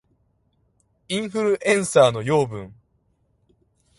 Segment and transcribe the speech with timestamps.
[1.09, 2.73] インフルエンサーの養分